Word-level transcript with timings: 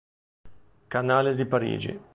Canale 0.87 1.35
di 1.35 1.45
Parigi. 1.45 1.99